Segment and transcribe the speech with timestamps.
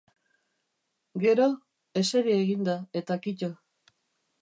[1.25, 1.47] Gero?
[2.03, 3.55] Eseri egin da, eta kito.